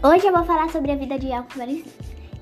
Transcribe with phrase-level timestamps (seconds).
[0.00, 1.92] Hoje eu vou falar sobre a vida de Al-Khwarizmi.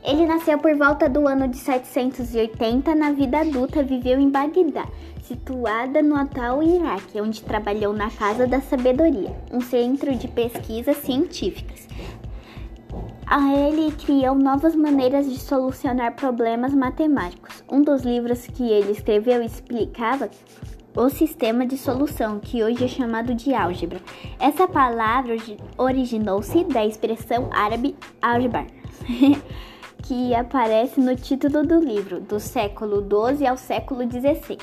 [0.05, 2.94] Ele nasceu por volta do ano de 780.
[2.94, 4.87] Na vida adulta, viveu em Bagdá,
[5.23, 11.89] situada no atual Iraque, onde trabalhou na Casa da Sabedoria, um centro de pesquisas científicas.
[13.55, 17.65] Ele criou novas maneiras de solucionar problemas matemáticos.
[17.73, 20.29] Um dos livros que ele escreveu explicava
[20.97, 24.01] o sistema de solução, que hoje é chamado de álgebra.
[24.41, 25.37] Essa palavra
[25.77, 28.66] originou-se da expressão árabe álgebra,
[30.03, 34.56] que aparece no título do livro, do século XII ao século XVI.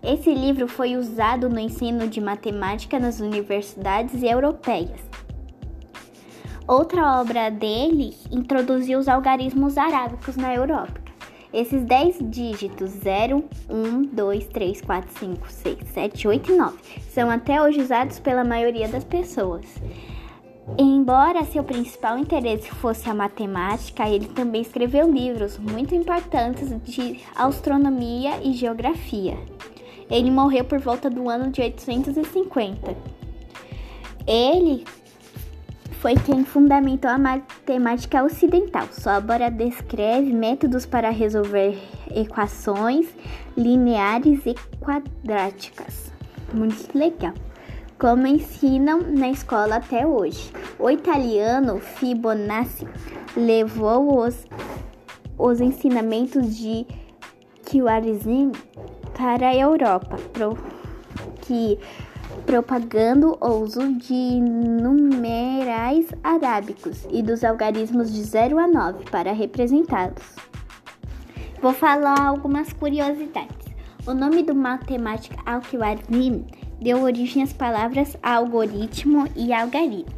[0.00, 5.00] Esse livro foi usado no ensino de matemática nas universidades europeias.
[6.68, 11.03] Outra obra dele introduziu os algarismos arábicos na Europa.
[11.54, 16.76] Esses 10 dígitos 0, 1, 2, 3, 4, 5, 6, 7, 8 e 9
[17.12, 19.64] são até hoje usados pela maioria das pessoas.
[20.76, 28.40] Embora seu principal interesse fosse a matemática, ele também escreveu livros muito importantes de astronomia
[28.42, 29.38] e geografia.
[30.10, 32.96] Ele morreu por volta do ano de 850.
[34.26, 34.84] Ele
[36.04, 38.86] foi quem fundamentou a matemática ocidental.
[38.92, 41.78] Sua obra descreve métodos para resolver
[42.14, 43.08] equações
[43.56, 46.12] lineares e quadráticas.
[46.52, 47.32] Muito legal.
[47.98, 50.52] Como ensinam na escola até hoje.
[50.78, 52.86] O italiano Fibonacci
[53.34, 54.44] levou os,
[55.38, 56.86] os ensinamentos de
[57.64, 58.52] Khwarizmi
[59.16, 60.18] para a Europa,
[61.40, 61.78] que
[62.46, 70.36] propagando o uso de numerais arábicos e dos algarismos de 0 a 9 para representá-los.
[71.60, 73.64] Vou falar algumas curiosidades.
[74.06, 76.44] O nome do matemático Al-Khwarizmi
[76.80, 80.12] deu origem às palavras algoritmo e algarismo.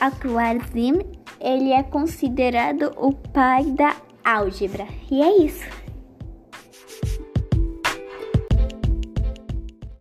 [0.00, 1.04] Al-Khwarizmi
[1.40, 4.86] ele é considerado o pai da álgebra.
[5.10, 5.64] E é isso.